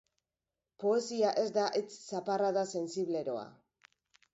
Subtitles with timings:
[0.83, 3.47] Poesia ez da hitz zaparrada sensibleroa.